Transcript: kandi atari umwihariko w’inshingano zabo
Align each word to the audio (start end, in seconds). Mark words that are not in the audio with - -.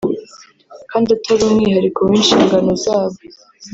kandi 0.91 1.07
atari 1.17 1.41
umwihariko 1.49 1.99
w’inshingano 2.09 2.71
zabo 2.83 3.19